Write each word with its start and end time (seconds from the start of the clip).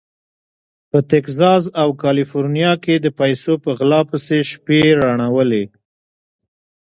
په 0.89 0.99
تګزاس 1.09 1.63
او 1.81 1.89
کالیفورنیا 2.03 2.73
کې 2.83 2.95
د 2.99 3.07
پیسو 3.19 3.53
په 3.63 3.69
غلا 3.77 4.01
پسې 4.09 4.37
شپې 4.51 4.79
روڼولې. 5.01 5.63